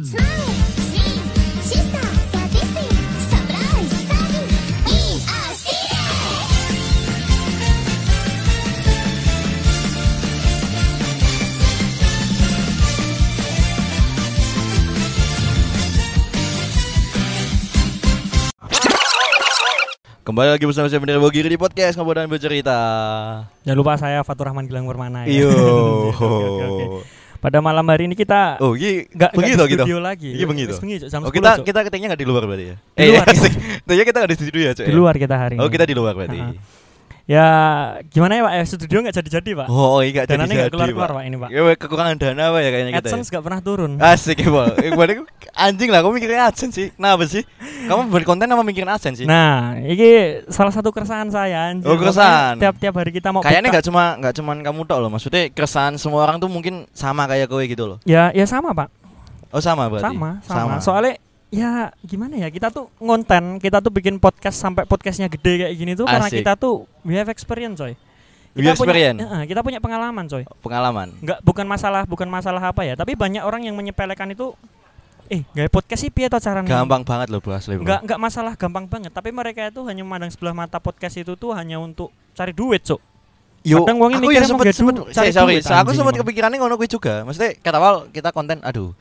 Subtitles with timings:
[0.00, 0.16] Kembali
[20.48, 22.78] lagi bersama saya Bener Bogiri di podcast Ngobrol dan Bercerita.
[23.68, 25.44] Jangan lupa saya Fatur Rahman Gilang Permana ya.
[25.44, 25.52] Iyo.
[26.16, 27.19] Oke, oke, oke.
[27.40, 29.82] Pada malam hari ini kita Oh, ini nggak nggak begitu gitu.
[29.88, 30.30] studio lagi.
[30.36, 30.74] Iya begitu.
[31.08, 31.64] Jam Oh, 10, kita Cuk.
[31.64, 32.76] kita ketiknya enggak di luar berarti ya?
[32.92, 33.26] Di luar.
[33.88, 34.84] Tentunya kita enggak di studio ya, Cuk.
[34.84, 34.96] di ya?
[35.00, 35.60] luar kita hari ini.
[35.64, 36.38] Oh, kita di luar berarti.
[37.30, 37.46] Ya
[38.10, 38.52] gimana ya Pak?
[38.58, 39.66] Eh, studio nggak jadi-jadi Pak.
[39.70, 41.48] Oh, iya enggak jadi Dananya nggak jadi, keluar-keluar, Pak, ini, Pak.
[41.54, 43.06] Ya, kekurangan dana Pak ya kayaknya kita.
[43.06, 43.30] AdSense ya?
[43.30, 43.90] nggak pernah turun.
[44.02, 44.66] Asik ya, Pak.
[44.82, 45.18] Eh,
[45.54, 46.88] anjing lah, kamu mikirin AdSense sih.
[46.90, 47.46] Kenapa sih?
[47.86, 49.26] Kamu berkonten sama mikirin AdSense sih?
[49.30, 51.86] Nah, ini salah satu keresahan saya anjir.
[51.86, 52.58] Oh, keresahan.
[52.58, 55.10] Makanya Tiap-tiap hari kita mau Kayaknya enggak cuma enggak cuman kamu tok loh.
[55.14, 58.02] Maksudnya keresahan semua orang tuh mungkin sama kayak kowe gitu loh.
[58.10, 58.90] Ya, ya sama Pak.
[59.54, 60.10] Oh, sama berarti.
[60.10, 60.82] Sama, sama.
[60.82, 61.14] Soalnya
[61.50, 65.92] ya gimana ya kita tuh ngonten, kita tuh bikin podcast sampai podcastnya gede kayak gini
[65.98, 66.46] tuh karena Asik.
[66.46, 67.94] kita tuh we have experience coy.
[68.54, 69.18] We have experience.
[69.18, 70.42] Punya, Heeh, kita punya pengalaman coy.
[70.62, 71.14] pengalaman.
[71.18, 74.54] Enggak bukan masalah bukan masalah apa ya, tapi banyak orang yang menyepelekan itu
[75.30, 76.66] eh gaya podcast sih piye to caranya?
[76.66, 77.78] Gampang banget loh, Bro, asli.
[77.78, 77.86] Bro.
[77.86, 81.54] Enggak enggak masalah gampang banget, tapi mereka itu hanya memandang sebelah mata podcast itu tuh
[81.54, 82.98] hanya untuk cari duit, Cuk.
[83.60, 86.16] Yo, Kadang aku ya sempet gak sempet cari sorry, duit, saya aku emang.
[86.16, 87.22] kepikirannya ngono kuwi juga.
[87.28, 88.96] Maksudnya kata awal kita konten aduh.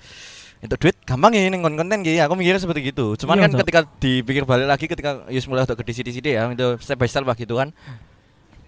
[0.60, 2.20] Itu duit gampang ya ning konten gini.
[2.20, 3.16] Aku mikirnya seperti gitu.
[3.16, 3.60] Cuman Iya, kan Cok.
[3.64, 7.24] ketika dipikir balik lagi ketika yus mulai untuk ke sidi ya itu step by step
[7.24, 7.72] lah gitu kan.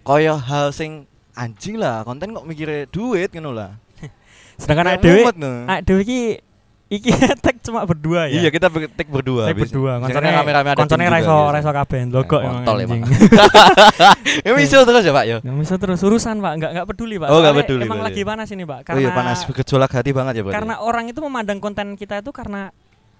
[0.07, 3.71] Koyo hal sing anjing lah, konten kok mikirnya duit ngono lah.
[4.61, 5.67] Sedangkan mumet, no.
[5.67, 6.50] awake dhewe
[6.91, 8.43] iki iki tag cuma berdua ya.
[8.43, 9.47] Iya, kita take berdua.
[9.47, 13.01] Tag berdua, koncone rame-rame ada koncone raiso raiso kabeh logok Ya, emang kontol anjing.
[13.01, 13.01] emang.
[14.45, 15.37] Ya miso terus ya, Pak ya.
[15.39, 17.27] Nggak bisa terus urusan pak, nggak nggak peduli pak.
[17.29, 18.77] Oh, nggak Soalnya peduli, Emang lagi panas ini pak.
[18.77, 20.57] Oh Karena iya panas bergejolak hati banget ya berarti.
[20.59, 22.69] karena orang itu memandang konten kita itu karena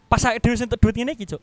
[0.05, 1.39] pas dhewe untuk duit ini gitu.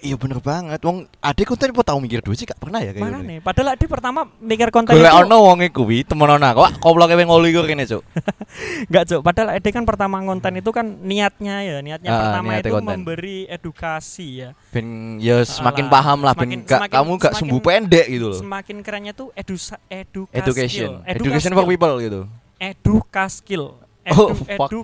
[0.00, 0.80] Iya bener banget.
[0.80, 3.28] Wong adek konten apa tau mikir duit sih gak pernah ya kayak Mana gini.
[3.28, 3.38] nih?
[3.40, 6.58] Padahal dia pertama mikir konten Golek itu ono wong kuwi temenan aku.
[6.58, 8.02] Wah, koploke wing ngoli kok kene, Cuk.
[8.90, 9.20] nggak cuk.
[9.20, 12.88] Padahal Ede kan pertama konten itu kan niatnya ya, niatnya Ah, pertama niatnya itu konten.
[12.96, 14.50] memberi edukasi ya.
[14.70, 14.86] Ben
[15.16, 18.40] ya semakin Alah, paham lah ben gak kamu gak semakin- sumbu pendek gitu loh.
[18.40, 20.96] Semakin kerennya tuh edusa, eduka Education.
[20.96, 21.04] skill.
[21.04, 22.20] Education for people gitu.
[22.56, 23.76] Eduka skill.
[24.10, 24.80] Oh, Edu,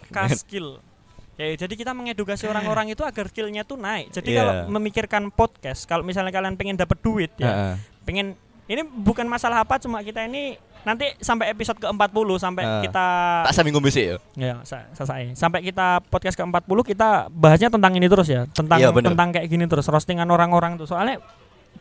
[1.37, 4.09] Ya, jadi kita mengedukasi orang-orang itu agar skillnya tuh naik.
[4.09, 4.39] Jadi Iya.
[4.41, 7.75] kalau memikirkan podcast, kalau misalnya kalian pengen dapat duit ya, Heeh.
[8.03, 8.27] pengen
[8.67, 12.81] ini bukan masalah apa, cuma kita ini nanti sampai episode ke-40 sampai Ah.
[12.81, 13.07] kita
[13.45, 14.17] Tak seminggu besok ya.
[14.33, 15.37] ya sa- selesai.
[15.37, 19.13] Sampai kita podcast ke-40 kita bahasnya tentang ini terus ya, tentang Iya, bener.
[19.13, 20.89] tentang kayak gini terus roastingan orang-orang tuh.
[20.89, 21.21] Soalnya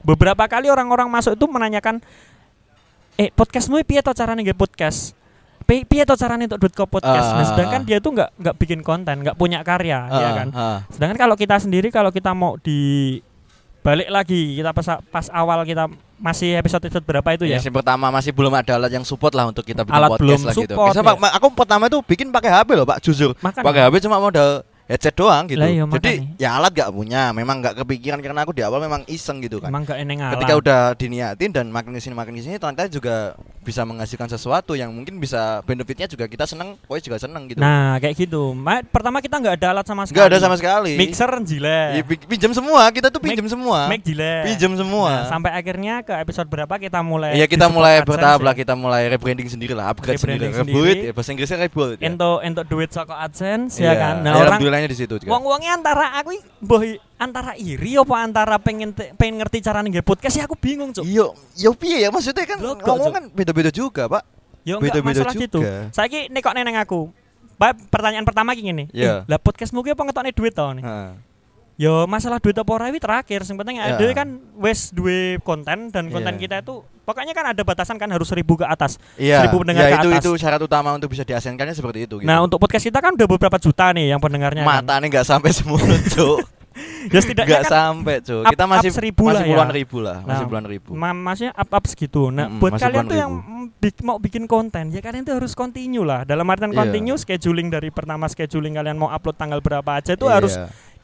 [0.02, 2.04] beberapa kali orang-orang masuk itu menanyakan
[3.16, 5.16] eh podcastmu piye to carane nge podcast?
[5.66, 7.34] Pi- Piye to carane untuk duit ke podcast?
[7.34, 7.88] Ah, nah, ah, sedangkan ah.
[7.90, 10.48] dia tuh nggak nggak bikin konten, nggak punya karya, ya Heeh, kan?
[10.54, 10.80] heeh.
[10.94, 13.18] Sedangkan kalau kita sendiri kalau kita mau di
[13.82, 15.86] balik lagi kita pas pas awal kita
[16.18, 17.58] masih episode episode berapa itu ya?
[17.58, 20.40] Yang pertama masih belum ada alat yang support lah untuk kita bikin Alat podcast belum
[20.42, 20.74] lah gitu.
[20.74, 21.14] support, Biasa, ya.
[21.18, 23.32] Pak, aku pertama itu bikin pakai HP loh, Pak, jujur.
[23.42, 25.58] Pakai HP cuma modal headset doang gitu.
[25.58, 26.38] Lah iya, Jadi makanya.
[26.38, 29.70] ya alat gak punya, memang gak kepikiran karena aku di awal memang iseng gitu kan.
[29.70, 30.34] Emang gak eneng alam.
[30.38, 34.78] Ketika udah diniatin dan makin ke sini makin ke sini ternyata juga bisa menghasilkan sesuatu
[34.78, 37.58] yang mungkin bisa benefitnya juga kita seneng, pokoknya juga seneng gitu.
[37.58, 38.54] Nah, kayak gitu.
[38.54, 40.16] Ma- pertama kita nggak ada alat sama sekali.
[40.16, 40.94] Nggak ada sama sekali.
[40.96, 41.80] Mixer Ya, jile.
[42.06, 43.90] pi- pinjam semua, kita tuh pinjam semua.
[43.90, 44.46] Mic jile.
[44.46, 45.10] Pinjam semua.
[45.10, 48.60] Nah, sampai akhirnya ke episode berapa kita mulai Iya kita mulai bertahap AdSense lah ya.
[48.62, 51.00] kita mulai rebranding sendiri lah upgrade sendiri Rebranding sendiri.
[51.02, 52.06] ya, bahasa Inggrisnya reboot ya.
[52.06, 54.16] Ento ento duit saka AdSense Iya, ya kan.
[54.22, 55.30] Nah, ya, orang alhamdulillahnya di situ juga.
[55.32, 56.82] wong-wongnya antara aku i- boh
[57.16, 61.02] antara iri apa antara pengen pengen ngerti cara nge podcast ya aku bingung, Cuk.
[61.02, 64.24] Iya, ya piye ya maksudnya kan Logo, ngomong kan beda-beda juga, Pak.
[64.62, 65.60] Yo enggak beda-beda masalah gitu.
[65.62, 65.88] juga.
[65.90, 67.08] Saiki nek kok neneng aku.
[67.56, 68.86] Ba, pertanyaan pertama ki ngene.
[68.92, 69.24] Iya.
[69.24, 70.84] Eh, lah podcastmu ki apa ngetokne duit to nih?
[70.84, 71.12] Heeh.
[71.78, 73.44] Yo masalah duit apa ora wi terakhir.
[73.44, 73.96] Sing penting Ya.
[73.96, 76.42] ada kan wes duwe konten dan konten Iya.
[76.42, 78.98] kita itu pokoknya kan ada batasan kan harus seribu ke atas.
[79.16, 80.22] Iya, Seribu pendengar ya ke itu atas.
[80.22, 82.26] itu syarat utama untuk bisa diasenkannya seperti itu gitu.
[82.26, 84.62] Nah untuk podcast kita kan udah beberapa juta nih yang pendengarnya.
[84.62, 84.82] kan.
[84.82, 85.80] matanya nggak sampai semua,
[86.12, 86.42] Cuk.
[87.08, 89.48] Ya setidaknya Nggak kan sampai, up- Kita masih up seribu masih lah ya.
[89.48, 90.90] puluhan ribu lah, masih Nah, puluhan ribu.
[90.92, 92.28] ma- maksudnya up up segitu.
[92.28, 93.64] Nah Mm-mm, buat masih kalian tuh yang ribu.
[93.80, 96.26] bik- mau bikin konten ya kalian tuh harus continue lah.
[96.26, 96.80] Dalam artian Iya.
[96.82, 100.34] continue scheduling dari pertama scheduling kalian mau upload tanggal berapa aja itu Iya.
[100.34, 100.54] harus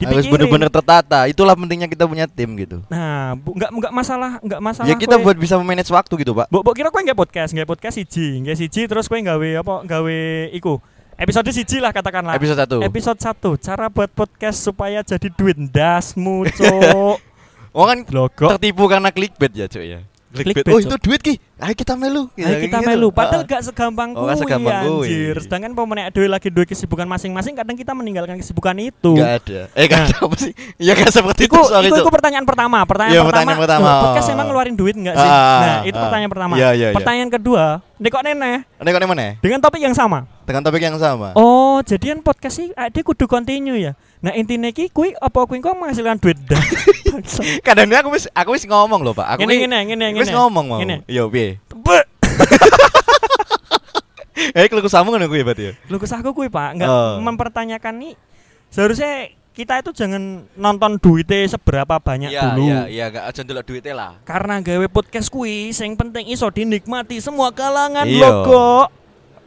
[0.03, 0.33] harus dipikirin.
[0.49, 1.19] bener-bener tertata.
[1.25, 2.81] Itulah pentingnya kita punya tim gitu.
[2.87, 4.87] Nah, bu, nggak nggak masalah, nggak masalah.
[4.89, 6.49] Ya kita kue- buat bisa memanage waktu gitu, Pak.
[6.49, 9.73] Mbok kira kowe nggak podcast, nggak podcast siji, nggak siji terus kowe nggawe apa?
[9.85, 10.17] Nggawe
[10.51, 10.81] iku.
[11.15, 12.33] Episode siji lah katakanlah.
[12.33, 12.77] Episode satu.
[12.81, 17.17] Episode 1, cara buat podcast supaya jadi duit ndasmu, Cuk.
[17.71, 18.51] Oh kan Logo.
[18.51, 20.03] tertipu karena clickbait ya, Cuk ya.
[20.31, 20.63] Clickbait.
[20.65, 21.35] Oh, itu duit ki.
[21.57, 22.31] Ayo kita melu.
[22.33, 22.87] Ayo kita Gitu.
[22.87, 23.47] melu, padahal Ah.
[23.47, 25.05] gak segampang Oh, gak kuwi, segampang kuwi.
[25.05, 25.35] anjir.
[25.39, 29.13] Sedangkan pemenang dhewe lagi dua kesibukan masing-masing, kadang kita meninggalkan kesibukan itu.
[29.13, 29.59] Enggak ada.
[29.71, 30.01] Eh, Nah.
[30.01, 30.51] ada apa sih?
[30.79, 32.01] Ya enggak seperti itu, iku, Cuk.
[32.01, 32.81] iku pertanyaan pertama.
[32.81, 33.37] Pertanyaan Iya, pertama.
[33.45, 33.85] pertanyaan pertama.
[33.85, 35.29] loh, podcast emang ngeluarin duit enggak sih?
[35.29, 36.01] Ah, nah, itu ah.
[36.01, 36.53] pertanyaan pertama.
[36.55, 36.95] Iya, iya, iya.
[36.95, 37.63] pertanyaan kedua,
[37.95, 39.27] nek kok neneh Ini kok mana?
[39.37, 40.19] dengan topik yang sama.
[40.41, 41.29] Dengan topik yang sama.
[41.35, 43.93] Oh, jadian podcast sih ade kudu continue ya.
[44.21, 46.61] Nah, intinya ki kuwi apa kuwi kok menghasilkan duit dah.
[47.09, 47.41] Bangsa.
[47.65, 49.33] Kadang aku wis aku wis ngomong loh, Pak.
[49.33, 50.37] Aku ki- ngene ngene Wis ngene.
[50.37, 50.77] ngomong mau.
[51.09, 51.57] Yo piye?
[51.73, 52.09] Be-
[54.51, 55.73] Eh, kalau sambung ngono kuwi berarti ya.
[55.85, 57.21] Lu kesahku kuwi, Pak, enggak Oh.
[57.21, 58.13] mempertanyakan nih
[58.67, 62.63] seharusnya kita itu jangan nonton duitnya seberapa banyak Iya, dulu.
[62.63, 64.11] iya, iya, enggak aja ndelok duitnya lah.
[64.23, 68.17] Karena gawe podcast kuwi sing penting iso dinikmati semua kalangan Iya.
[68.17, 68.87] lho kok.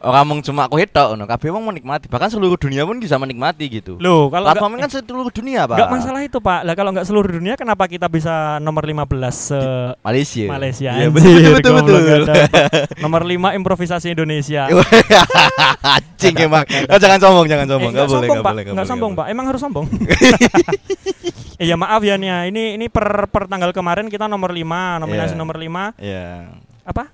[0.05, 3.65] Orang mung cuma aku tok ngono, kabeh wong menikmati, bahkan seluruh dunia pun bisa menikmati
[3.67, 3.97] gitu.
[3.97, 5.75] Loh, kalau Platform kan seluruh dunia, Pak.
[5.75, 6.61] enggak masalah itu, Pak.
[6.61, 9.01] Lah kalau enggak seluruh dunia kenapa kita bisa nomor 15
[9.33, 9.59] se
[9.99, 10.45] Malaysia.
[10.45, 12.21] Malaysia Iya, anjir, betul betul betul.
[12.21, 12.43] betul.
[13.03, 14.69] Nomor 5 improvisasi Indonesia.
[15.97, 16.65] Anjing emang.
[16.85, 17.89] Oh, jangan sombong, jangan sombong.
[17.89, 18.43] Eh, Enggak enggak boleh, Pak.
[18.45, 19.25] boleh, Enggak sombong, Pak.
[19.27, 19.85] Emang harus sombong.
[21.55, 22.43] Iya, maaf ya Nia.
[22.45, 25.39] Ini ini per per tanggal kemarin kita nomor 5, nominasi Iya.
[25.39, 26.51] nomor 5 Iya.
[26.83, 27.07] apa?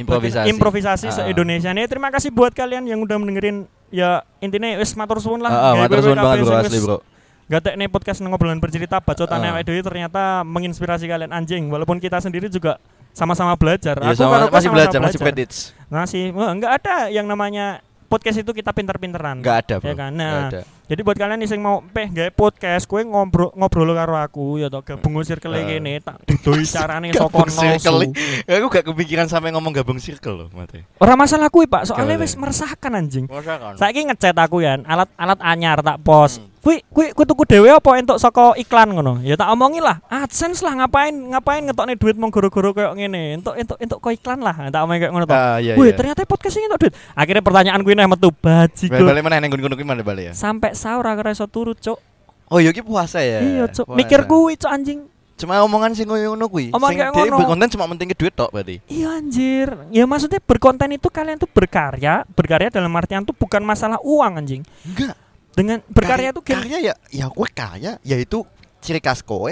[0.00, 0.46] Improvisasi.
[0.48, 1.14] Improvisasi Ah.
[1.14, 1.70] se-Indonesia.
[1.70, 5.50] Nih, terima kasih buat kalian yang udah mendengerin ya intinya wis matur suwun lah.
[5.50, 6.98] Heeh, Gawe matur suwun banget bro asli, Bro.
[7.50, 12.46] Gatek nih podcast ngobrolan bercerita bacotan awake dhewe ternyata menginspirasi kalian anjing walaupun kita sendiri
[12.46, 12.78] juga
[13.10, 13.98] sama-sama belajar.
[13.98, 15.56] Iya, Aku sama, karo masih sama-sama belajar, masih credits.
[15.90, 19.42] Masih enggak ada yang namanya podcast itu kita pinter-pinteran.
[19.42, 19.88] Enggak ada, Bro.
[19.90, 20.12] Ya kan?
[20.14, 20.62] Nah, ada.
[20.90, 24.66] Jadi buat kalian nih sing mau peh gawe podcast, kowe ngobrol ngobrol karo aku ya
[24.66, 25.62] toh gabung circle Ah.
[25.62, 28.10] kene tak dudoi carane saka nol.
[28.50, 30.82] Aku gak kepikiran sampai ngomong gabung circle loh, mate.
[30.98, 31.94] Ora masalah kuwi, Pak.
[31.94, 33.30] Soalnya wis meresahkan anjing.
[33.30, 33.78] Kan?
[33.78, 36.42] Saiki ngechat aku ya, alat-alat anyar tak pos.
[36.42, 36.50] Hmm.
[36.60, 39.24] Kuwi kuwi ku tuku dhewe apa entuk saka iklan ngono?
[39.24, 39.96] Ya tak omongi lah.
[40.12, 43.40] AdSense lah ngapain ngapain ngetokne duit mong goro-goro koyo ngene.
[43.40, 44.68] Entuk entuk entuk ko iklan lah.
[44.68, 45.32] Tak omongi kayak ngono to.
[45.32, 45.96] Ah, iya, Wih, iya.
[45.96, 46.92] ternyata podcast ini entuk duit.
[47.16, 48.92] Akhirnya pertanyaan kuwi neh metu bajiku.
[48.92, 50.32] Balik-balik mana yang gunung-gunung mana balik ya?
[50.36, 52.00] Sampai sahur ora iso turu, Cuk.
[52.48, 53.38] Oh, iya ki puasa ya.
[53.38, 53.84] Iya, Cuk.
[53.86, 53.98] Puasa.
[54.00, 55.04] Mikir kuwi, Cuk anjing.
[55.36, 56.68] Cuma omongan sing ngono ngono kuwi.
[56.70, 57.36] Omongan Sing ngono.
[57.38, 58.76] berkonten cuma penting duit tok berarti.
[58.86, 59.68] Iya anjir.
[59.88, 64.60] Ya maksudnya berkonten itu kalian tuh berkarya, berkarya dalam artian tuh bukan masalah uang anjing.
[64.84, 65.16] Enggak.
[65.56, 68.44] Dengan berkarya tuh gen- karya ya ya kowe kaya yaitu
[68.78, 69.48] ciri khas kowe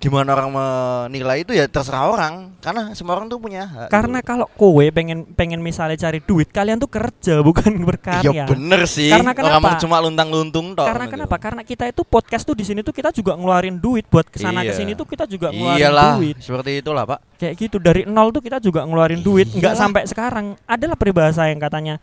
[0.00, 4.28] gimana orang menilai itu ya terserah orang karena semua orang tuh punya hak Karena gitu.
[4.28, 8.32] kalau kowe pengen pengen misalnya cari duit, kalian tuh kerja bukan berkarya.
[8.32, 9.76] iya bener sih Karena orang kenapa?
[9.78, 11.14] cuma luntang-luntung tok Karena gitu.
[11.14, 11.36] kenapa?
[11.36, 14.64] Karena kita itu podcast tuh di sini tuh kita juga ngeluarin duit buat ke sana
[14.64, 14.72] Iya.
[14.72, 16.36] ke sini tuh kita juga ngeluarin iyalah duit.
[16.40, 19.48] seperti itulah pak Kayak gitu dari nol tuh kita juga ngeluarin duit.
[19.50, 19.80] Enggak Iyalah.
[19.82, 20.46] sampai sekarang.
[20.64, 21.96] Adalah peribahasa yang katanya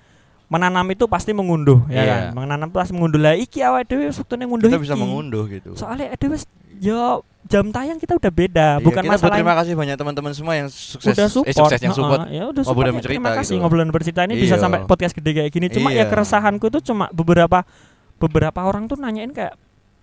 [0.47, 2.05] menanam itu pasti mengunduh, ya Iya.
[2.07, 2.21] kan?
[2.35, 3.19] Menanam itu pasti mengunduh.
[3.19, 5.01] Lah iki awake dhewe suktune ngunduh kita bisa iki.
[5.01, 6.25] mengunduh gitu Soalnya ada
[6.79, 10.53] ya jam tayang kita udah beda, Iya, bukan kita masalah berterima kasih banyak teman-teman semua
[10.53, 12.85] yang sukses udah support, eh sukses yang support ya udah ngobrol support.
[12.85, 13.61] dan ya, terima kasih gitu.
[13.61, 14.61] ngobrolan bercerita ini bisa Iya.
[14.61, 15.67] sampai podcast gede kayak gini.
[15.69, 16.05] Cuma ya Iya.
[16.07, 17.63] keresahanku itu cuma beberapa
[18.17, 19.55] beberapa orang tuh nanyain kayak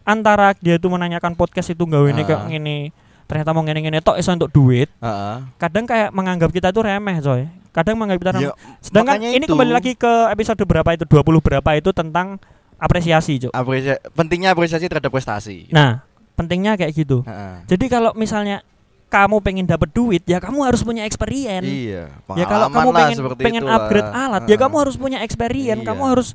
[0.03, 2.93] antara dia tuh menanyakan podcast itu gawe ini kayak gini
[3.25, 5.37] ternyata mau ngene-ngene tok iso untuk duit Heeh.
[5.57, 7.43] kadang kayak menganggap kita itu remeh coy
[7.73, 9.49] kadang menganggap kita remeh Ya, sedangkan ini itu.
[9.49, 12.37] kembali lagi ke episode berapa itu 20 berapa itu tentang
[12.77, 17.65] apresiasi cok apresiasi pentingnya apresiasi terhadap prestasi nah pentingnya kayak gitu Heeh.
[17.67, 18.61] jadi kalau misalnya
[19.07, 23.65] kamu pengen dapat duit ya kamu harus punya experience iya ya kalau kamu pengen pengen
[23.65, 24.61] upgrade alat ya Heeh.
[24.61, 25.89] kamu harus punya experience Iya.
[25.89, 26.29] kamu harus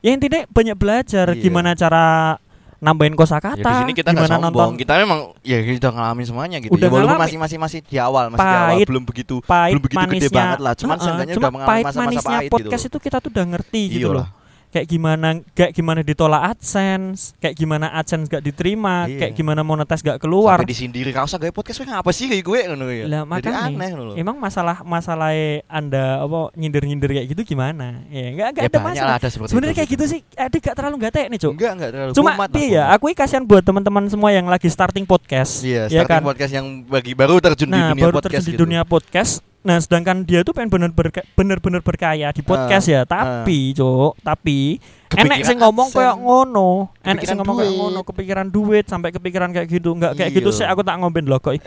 [0.00, 1.40] ya intinya banyak belajar Iya.
[1.40, 2.36] gimana cara
[2.76, 4.52] nambahin kosakata Ya di sini kita nggak gimana sombong.
[4.52, 6.76] nonton Kita memang ya kita ngalamin semuanya gitu.
[6.76, 7.24] Udah ya, walaupun ngalami.
[7.24, 10.08] masih masih masih di awal, masih di awal Pahit, belum begitu pahit belum begitu gede
[10.12, 10.74] manisnya banget lah.
[10.76, 12.90] Cuman Heeh, seenggaknya cuma udah mengalami pahit masa-masa manisnya pahit podcast gitu.
[12.92, 14.16] itu kita tuh udah ngerti gitu Iyalah.
[14.20, 14.28] loh
[14.68, 19.18] kayak gimana kayak gimana ditolak AdSense kayak gimana AdSense gak diterima Iya.
[19.18, 22.42] kayak gimana monetis gak keluar Sampai disindiri kau usah gawe podcast kowe ngapa sih kayak
[22.42, 23.04] gue ngono ya.
[23.04, 24.14] lah Jadi makanya aneh loh.
[24.14, 25.32] emang masalah masalah
[25.66, 29.28] anda apa nyindir nyindir kayak gitu gimana ya enggak enggak Ya ada masalah lah ada
[29.32, 32.36] sebenarnya kayak gitu sih adik gak terlalu gak nih cuk Enggak, enggak terlalu cuma ya
[32.36, 32.50] kumat.
[32.92, 36.52] aku ini kasihan buat teman-teman semua yang lagi starting podcast Iya, ya starting kan podcast
[36.52, 38.62] yang bagi baru terjun di nah dunia baru podcast terjun di gitu.
[38.62, 39.32] dunia podcast
[39.66, 40.94] nah sedangkan dia tuh pengen bener
[41.34, 43.02] bener bener berkaya di podcast ya.
[43.02, 44.78] Tapi cuk tapi
[45.10, 46.94] enek sing ngomong kayak ngono.
[47.02, 50.36] Enek Kepikiran sing ngomong kayak ngono kepikiran duit sampai kepikiran kayak gitu enggak kayak Iya.
[50.38, 51.58] gitu sih aku tak ngomben loh kok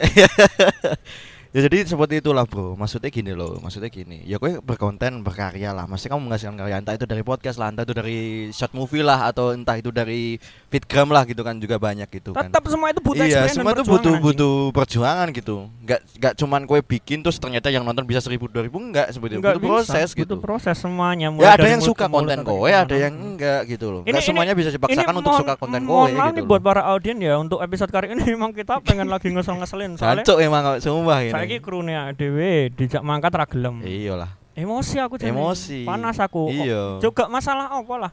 [1.50, 2.74] Ya jadi seperti itulah bro.
[2.74, 4.22] Maksudnya gini loh Maksudnya gini.
[4.22, 5.84] Ya gue berkonten berkarya lah.
[5.84, 9.26] Maksudnya kamu menghasilkan karya Entah itu dari podcast lah Entah itu dari short movie lah
[9.26, 10.38] Atau entah itu dari
[10.68, 12.48] fitgram lah gitu kan Juga banyak gitu kan.
[12.48, 14.22] Tetap semua itu butuh Iya semua itu butuh anjing.
[14.24, 15.56] butuh perjuangan gitu.
[15.82, 19.36] Gak, gak cuman kue bikin Terus ternyata yang nonton bisa seribu dua ribu Enggak seperti
[19.36, 19.42] itu.
[19.42, 22.38] Nggak Butuh bisa, proses butuh gitu proses semuanya Ya mulai ada dari yang suka konten
[22.40, 22.78] gimana.
[22.80, 24.02] Ada yang enggak gitu loh.
[24.04, 26.48] Ini- Gak semuanya bisa dipaksakan untuk suka konten mohon maaf gitu nih loh.
[26.48, 30.38] buat para audien ya untuk episode kali ini memang kita pengen lagi ngesel-ngeselin soalnya Jancuk
[30.40, 33.80] emang sumpah ini saiki krune dhewe dijak mangkat ra gelem.
[33.82, 34.32] Iya lah.
[34.60, 35.32] Emosi aku jane.
[35.32, 35.88] Emosi.
[35.88, 36.52] Panas aku.
[36.52, 37.00] Iya.
[37.00, 38.12] Juga masalah apa lah?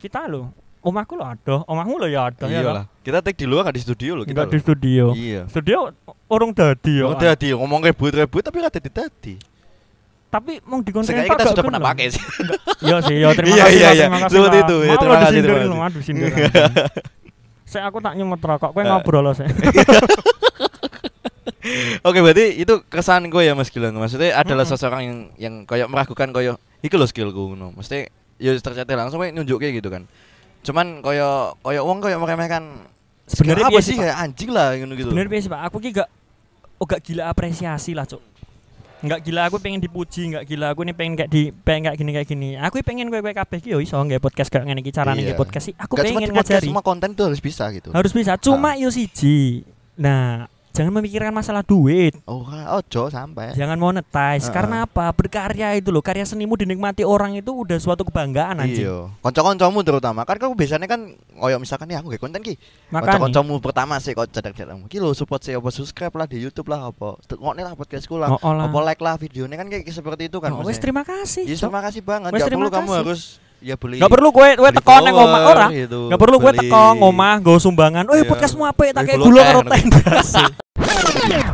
[0.00, 0.52] Kita lo,
[0.84, 2.60] omahku lo ada, omahmu lo ya ada ya.
[2.60, 2.84] Iya lah.
[3.04, 4.48] Kita take di luar nggak di studio loh kita.
[4.48, 4.62] Di loh.
[4.64, 5.04] studio.
[5.12, 5.42] Iya.
[5.48, 5.92] Studio
[6.28, 7.04] orang dadi ya.
[7.08, 9.36] Udah di ngomong rebut-rebut tapi rada dadi.
[10.34, 12.22] Tapi mau dikonten Sekali kita sudah pernah pakai sih.
[12.82, 13.78] Iya sih, ya terima Iya, kasih.
[13.78, 14.06] iya, iya.
[14.26, 16.14] Seperti itu, ya, terima lo kasih, terima lo, kasih.
[17.70, 19.46] Saya aku tak nyemot rokok, kowe ngobrol lo saya.
[22.04, 23.96] Oke, berarti itu kesan gue ya Mas Gilang.
[23.96, 24.76] Maksudnya adalah Mm-mm.
[24.76, 27.72] seseorang yang yang kayak meragukan kayak iki lho skillku ngono.
[27.72, 30.04] Mesti ya ternyata langsung kayak nunjuk kayak gitu kan.
[30.60, 32.64] Cuman kayak kayak wong kayak meremehkan
[33.24, 35.08] Sebenarnya apa piye sih kayak anjing lah ngono gitu.
[35.08, 36.08] Sebenarnya biasa Pak, aku ki gak
[36.76, 38.20] oh gak gila apresiasi lah, Cuk.
[39.00, 42.10] Enggak gila aku pengen dipuji, enggak gila aku nih pengen kayak di pengen kayak gini
[42.12, 42.48] kayak gini.
[42.56, 45.32] Aku pengen kowe-kowe kabeh ki yo iso nggak podcast kayak ngene iki carane Iya.
[45.32, 45.74] nggak podcast sih.
[45.76, 46.68] Aku Gak cuma pengen ngajari.
[46.68, 47.88] semua konten tuh harus bisa gitu.
[47.92, 48.36] Harus bisa.
[48.36, 49.64] Cuma yo siji.
[49.96, 52.18] Nah, jangan memikirkan masalah duit.
[52.26, 53.54] Oh, ojo sampai.
[53.54, 54.50] Jangan monetize.
[54.50, 54.52] Heeh.
[54.52, 55.08] Karena apa?
[55.14, 58.90] Berkarya itu loh, karya senimu dinikmati orang itu udah suatu kebanggaan anjing.
[58.90, 59.14] Iya.
[59.22, 62.58] Kanca-kancamu terutama kan kamu biasanya kan koyo misalkan ya aku gak konten ki.
[62.90, 64.90] Kanca-kancamu pertama sih kok cedek-cedekmu.
[64.90, 67.16] Ki lho support sih apa subscribe lah di YouTube lah apa.
[67.22, 68.34] Ngokne lah podcastku lah.
[68.34, 70.50] Apa like lah videonya kan kayak seperti itu kan.
[70.50, 71.46] Oh, wes terima kasih.
[71.46, 72.34] Ya terima kasih banget.
[72.34, 73.00] Wes, Gak terima perlu kamu kasih.
[73.06, 73.22] harus
[73.64, 73.96] ya beli.
[73.96, 75.66] Nggak perlu gue gue teko nang follower omah ora.
[75.72, 76.00] gitu.
[76.12, 78.04] Nggak perlu gue teko ngomah nggo sumbangan.
[78.06, 78.28] Oh, Iya.
[78.28, 79.80] podcastmu apik tak Beli kayak gula karo teh.